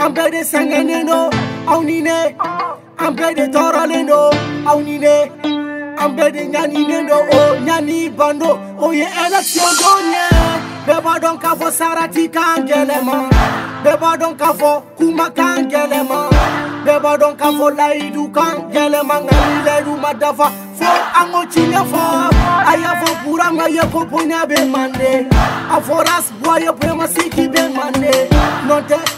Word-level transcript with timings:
I'm 0.00 0.14
glad 0.14 0.32
they 0.32 0.44
sang 0.44 0.68
no, 0.70 1.28
au 1.66 1.80
know. 1.80 2.10
Am 2.12 2.38
I'm 2.98 3.16
glad 3.16 3.34
they 3.36 3.48
no, 3.48 3.58
all 3.72 3.88
they 3.88 4.04
know. 4.04 4.30
Aunine. 4.64 5.96
I'm 5.98 6.14
glad 6.14 6.34
they 6.34 6.46
nyani 6.46 6.84
nendo. 6.86 7.14
Oh, 7.32 7.56
nyani 7.64 8.08
bando. 8.16 8.60
Oh, 8.78 8.92
yeah, 8.92 9.26
election 9.26 9.66
donye. 9.82 10.28
Beba 10.86 11.20
don 11.20 11.36
kafo 11.36 11.68
sarati 11.78 12.28
kangelema. 12.30 13.28
Beba 13.82 14.16
don 14.16 14.36
kafo 14.38 14.82
kuma 14.96 15.30
kangelema. 15.30 16.30
Beba 16.84 17.18
don 17.18 17.36
kafo 17.36 17.68
laidu 17.70 18.28
kangelema. 18.28 19.20
Ngali 19.20 19.64
laidu 19.64 19.96
madafa. 19.96 20.50
Fo 20.76 20.86
ango 21.20 21.44
chine 21.50 21.74
fo. 21.90 21.98
Aya 22.70 22.94
fo 23.02 23.14
puranga 23.24 23.66
ye 23.68 23.82
koponya 23.90 24.48
be 24.48 24.64
mande. 24.64 25.26
Aforas 25.72 26.30
boye 26.40 26.70
poema 26.72 27.08
siki 27.08 27.50
be 27.52 27.66
mande. 27.66 28.30
Note. 28.68 29.17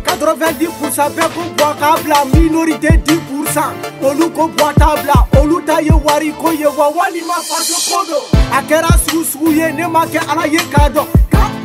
90% 0.00 1.10
bɛɛ 1.10 1.28
ko 1.34 1.40
bɔ 1.56 1.74
k'a 1.80 1.96
bila 2.02 2.24
minorité 2.34 2.88
10% 2.98 3.72
olu 4.02 4.30
ko 4.30 4.48
bɔ 4.48 4.72
t'a 4.78 4.94
bila 5.00 5.26
olu 5.40 5.60
ta 5.66 5.78
ye 5.80 5.92
wari 5.92 6.32
ko 6.40 6.50
ye 6.52 6.66
wa 6.66 6.88
walima 6.90 7.34
faso 7.48 7.90
ko 7.90 8.04
do 8.04 8.38
a 8.52 8.62
kɛra 8.62 8.88
sugu 9.06 9.24
sugu 9.24 9.52
ye 9.56 9.72
ne 9.72 9.86
ma 9.86 10.04
kɛ 10.06 10.20
ala 10.30 10.46
ye 10.46 10.58
k'a 10.58 10.88
dɔn 10.90 11.06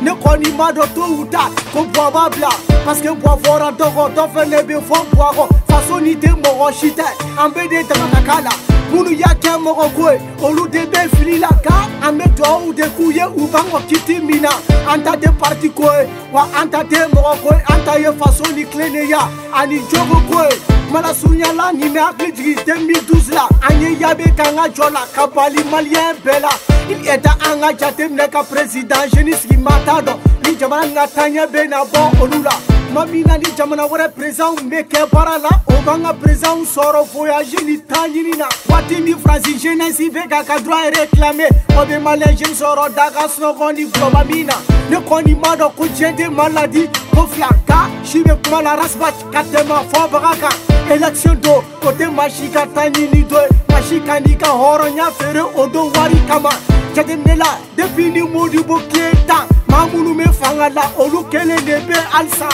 ne 0.02 0.10
kɔni 0.10 0.54
ma 0.56 0.70
dɔn 0.72 0.94
tow 0.94 1.24
ta 1.30 1.50
ko 1.72 1.84
bɔ 1.84 2.10
b'a 2.12 2.30
bila 2.34 2.48
parce 2.84 3.00
que 3.00 3.08
bɔ 3.08 3.38
fɔra 3.42 3.72
dɔgɔ 3.76 4.14
dɔ 4.14 4.30
fɛnɛ 4.34 4.62
bɛ 4.66 4.82
fɔ 4.84 5.04
bɔ 5.14 5.34
kɔ 5.36 5.48
faso 5.68 6.00
ni 6.02 6.14
tɛ 6.16 6.32
mɔgɔ 6.42 6.72
si 6.74 6.90
tɛ 6.90 7.06
an 7.44 7.50
bɛɛ 7.52 7.68
de 7.68 7.88
dama 7.94 8.08
ka 8.12 8.20
k'a 8.32 8.42
la 8.44 8.50
kunu 8.96 9.12
yake 9.12 9.50
mogokwe 9.56 10.20
oludebe 10.42 10.98
filila 11.16 11.48
ka 11.48 11.88
amedo 12.02 12.56
udekuye 12.68 13.24
ubango 13.24 13.78
kitimina 13.78 14.50
anta 14.90 15.16
de 15.16 15.28
partikwe 15.28 16.08
wa 16.32 16.46
anta 16.54 16.84
de 16.84 16.96
mogokwe 17.12 17.62
anta 17.66 17.94
ye 17.96 18.12
fasoni 18.12 18.66
kleneya 18.66 19.28
ani 19.54 19.78
jogokwe 19.80 20.48
mala 20.92 21.14
sunyala 21.14 21.72
ni 21.72 21.88
me 21.88 22.00
akidji 22.00 22.54
temi 22.54 22.94
duzla 23.06 23.48
anye 23.68 23.96
yabe 24.00 24.24
kanga 24.36 24.68
jola 24.68 25.00
kapali 25.14 25.64
malien 25.64 26.16
bela 26.24 26.50
il 26.90 27.08
eta 27.08 27.36
anga 27.52 27.72
jatem 27.78 28.12
ne 28.14 28.28
ka 28.28 28.42
president 28.42 29.12
jenis 29.14 29.44
ki 29.48 29.56
matado 29.56 30.14
ni 30.42 30.56
jamana 30.56 30.86
ngatanya 30.88 31.46
be 31.46 31.66
na 31.68 31.84
bon 31.84 32.10
olula 32.22 32.52
tuma 32.96 33.10
min 33.12 33.24
na 33.26 33.36
ni 33.36 33.44
jamana 33.56 33.82
wɛrɛ 33.86 34.08
prezanw 34.14 34.70
be 34.70 34.78
kɛ 34.82 35.04
baara 35.10 35.36
la 35.38 35.50
o 35.68 35.74
b'an 35.84 36.02
ka 36.02 36.12
prezanw 36.14 36.64
sɔrɔ 36.64 37.04
voyaje 37.12 37.62
ni 37.66 37.76
tan 37.82 38.10
ɲini 38.10 38.38
na 38.38 38.46
waati 38.70 39.02
min 39.02 39.18
faransi 39.18 39.52
jenɛsi 39.60 40.10
be 40.14 40.20
ka 40.26 40.42
ka 40.42 40.56
droit 40.60 40.94
reklame 40.96 41.46
o 41.78 41.84
be 41.84 41.92
malɛjen 42.00 42.54
sɔrɔ 42.56 42.88
daga 42.94 43.28
sunɔgɔ 43.28 43.74
ni 43.74 43.84
gɔba 43.86 44.24
min 44.30 44.46
na 44.46 44.54
ne 44.88 44.96
kɔni 44.96 45.34
m'a 45.38 45.54
dɔ 45.56 45.74
ko 45.76 45.84
diɲɛ 45.84 46.16
tɛ 46.16 46.30
maladi 46.34 46.86
ko 47.14 47.26
fila 47.26 47.48
ka 47.66 47.90
si 48.02 48.22
be 48.22 48.30
kuma 48.42 48.62
la 48.62 48.76
rasbat 48.76 49.14
ka 49.30 49.42
tɛma 49.44 49.84
fɔ 49.90 50.10
baga 50.12 50.40
kan 50.40 50.92
election 50.96 51.38
don 51.42 51.62
o 51.82 51.92
tɛ 51.92 52.08
masi 52.14 52.48
ka 52.50 52.64
ta 52.74 52.88
ɲini 52.88 53.28
do 53.28 53.34
ye 53.36 53.48
masi 53.68 54.00
ka 54.06 54.14
n'i 54.20 54.34
ka 54.40 54.46
hɔrɔnya 54.46 55.10
feere 55.12 55.42
o 55.54 55.66
don 55.68 55.92
wari 55.92 56.16
kama 56.26 56.48
jateminɛ 56.94 57.36
la 57.36 57.58
depuis 57.76 58.10
ni 58.10 58.20
modibo 58.22 58.80
kiyeta 58.88 59.44
maa 59.68 59.86
minnu 59.88 60.16
be 60.16 60.24
fanga 60.32 60.70
la 60.74 60.90
olu 60.96 61.22
kelen 61.30 61.58
de 61.66 61.76
be 61.86 61.92
halisa 62.08 62.48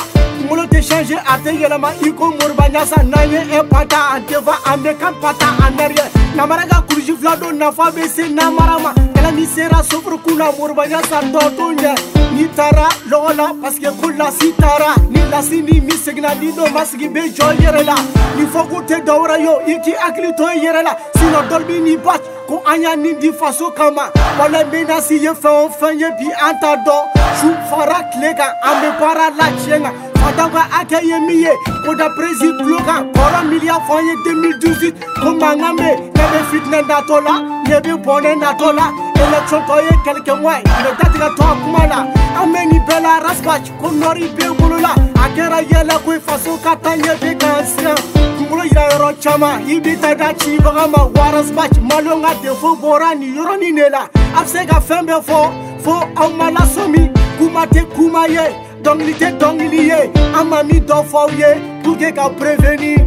Diavolul 0.53 0.69
te 0.69 0.83
change 0.95 1.17
atenye 1.33 1.67
ma 1.81 1.93
iko 2.07 2.25
morbanya 2.29 2.85
sa 2.87 3.03
nanye 3.03 3.41
e 3.57 3.63
pata 3.71 4.11
anteva 4.17 4.55
ande 4.67 4.95
kan 5.01 5.15
pata 5.21 5.47
anarye 5.67 6.05
namara 6.37 6.67
ga 6.67 6.83
kurji 6.89 7.13
vlado 7.15 7.51
nafa 7.53 7.91
be 7.95 8.07
se 8.07 8.29
namara 8.29 8.79
ma 8.79 8.93
kala 9.15 9.31
ni 9.33 9.47
sera 9.47 9.83
sofro 9.83 10.19
kuna 10.19 10.53
morbanya 10.59 11.01
sa 11.09 11.21
totonye 11.23 11.95
ni 12.37 12.47
tara 12.55 12.87
lola 13.09 13.55
paske 13.63 13.89
kula 14.03 14.31
sitara 14.31 14.95
ni 15.11 15.21
lasi 15.31 15.63
ni 15.63 15.81
mi 15.81 15.93
segna 15.93 16.35
ni 16.35 16.53
do 16.53 16.67
masgi 16.67 17.09
be 17.09 17.31
joyere 17.33 17.83
la 17.83 17.95
ni 18.37 18.45
foku 18.45 18.85
te 18.87 19.01
dawra 19.01 19.39
yo 19.41 19.59
iki 19.67 19.93
akli 19.95 20.37
to 20.37 20.45
yere 20.53 20.83
la 20.83 20.95
sino 21.17 21.43
dolbi 21.49 21.81
ni 21.81 21.97
batch 21.97 22.25
ko 22.47 22.63
anya 22.67 22.95
ni 22.95 23.15
di 23.15 23.33
faso 23.33 23.71
kama 23.75 24.11
wala 24.39 24.65
mena 24.71 25.01
si 25.01 25.15
ye 25.15 25.33
fɛn 25.33 25.61
o 25.65 25.69
fɛn 25.81 25.99
ye 25.99 26.11
bi 26.21 26.31
an 26.49 26.61
t'a 26.61 26.77
dɔn 26.85 27.21
su 27.41 27.55
fara 27.71 28.03
tile 28.13 28.35
kan 28.37 28.53
an 28.63 29.33
la 29.41 29.49
chenga. 29.65 29.93
Madame 30.33 30.53
ka 30.55 30.65
akɛye 30.81 31.17
min 31.29 31.41
ye 31.45 31.53
koda 31.85 32.09
presi 32.17 32.49
tulo 32.57 32.79
kan 32.89 33.05
kɔrɔ 33.13 33.39
miliya 33.51 33.77
fɔ 33.87 33.95
an 34.01 34.07
ye 34.07 34.15
2018 34.25 34.95
ko 35.21 35.29
mankan 35.37 35.77
be 35.77 35.91
ne 35.93 36.25
be 36.33 36.39
fitinɛ 36.49 36.81
natɔ 36.89 37.17
la 37.23 37.35
ne 37.69 37.77
be 37.85 37.93
bɔnɛ 38.01 38.33
natɔ 38.41 38.69
la 38.73 38.87
élection 39.23 39.61
tɔ 39.69 39.77
ye 39.85 39.93
kɛlɛkɛwa 40.07 40.53
ye 40.57 40.71
ne 40.81 40.91
datigɛ 40.99 41.29
tɔ 41.37 41.43
a 41.53 41.55
kuma 41.61 41.83
la 41.93 42.01
an 42.41 42.51
be 42.53 42.65
nin 42.65 42.81
bɛɛ 42.89 43.03
la 43.03 43.21
raspach 43.21 43.69
ko 43.79 43.89
nɔri 43.91 44.35
be 44.35 44.45
bolo 44.57 44.79
la 44.81 44.95
a 45.23 45.29
kɛra 45.37 45.61
yɛlɛ 45.69 46.01
ko 46.03 46.11
i 46.13 46.19
faso 46.19 46.57
ka 46.65 46.77
ta 46.77 46.97
ɲɛ 46.97 47.21
be 47.21 47.35
k'an 47.35 47.67
siran 47.67 47.97
kunkolo 48.39 48.65
yira 48.71 48.89
yɔrɔ 48.89 49.23
caaman 49.23 49.69
i 49.69 49.81
bi 49.81 49.95
ta 49.97 50.15
da 50.15 50.33
cibaga 50.33 50.89
ma 50.91 51.05
wa 51.13 51.27
raspach 51.37 51.77
malon 51.83 52.23
ka 52.23 52.33
defo 52.43 52.73
bɔra 52.81 53.13
nin 53.19 53.37
yɔrɔnin 53.37 53.75
ne 53.75 53.89
la 53.91 54.09
a 54.35 54.43
be 54.45 54.49
se 54.49 54.65
ka 54.65 54.81
fɛɛn 54.81 55.05
bɛɛ 55.05 55.23
fɔ 55.29 55.81
fo 55.85 55.93
aw 56.17 56.29
ma 56.31 56.51
lasomi 56.51 57.05
kuma 57.37 57.67
tɛ 57.67 57.85
kuma 57.95 58.27
ye 58.29 58.72
donc 58.87 59.01
tɛ 59.21 59.29
dɔnkili 59.41 59.81
ye 59.91 60.01
an 60.39 60.45
ma 60.49 60.63
min 60.63 60.81
prévenir, 60.83 61.57
pour 61.85 61.97
que 61.99 62.11
qu'à 62.11 62.29
prévenir. 62.31 62.99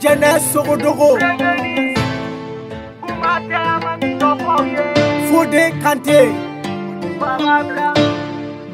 jeunesse 0.00 0.56
Faudé, 5.30 5.72
Kanté. 5.82 6.30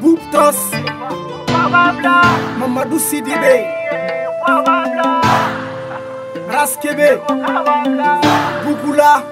Boub 0.01 0.19
Mamadou 2.59 2.99
Sidibé. 2.99 3.65
Raskebe. 6.49 7.19
Bouboula, 8.65 9.23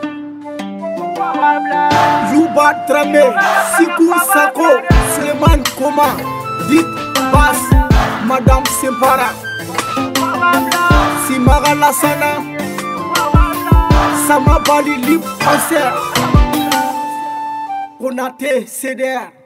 luba 2.33 2.85
trame 2.88 3.23
siku 3.77 4.07
sako 4.33 4.67
sleman 5.15 5.62
koma 5.77 6.09
dit 6.69 6.88
bas 7.33 7.59
madame 8.27 8.68
sempara 8.79 9.29
simaga 11.27 11.74
lasana 11.81 12.29
samabali 14.27 14.95
lip 15.07 15.21
concert 15.44 15.94
konate 18.00 18.51
cdr 18.77 19.37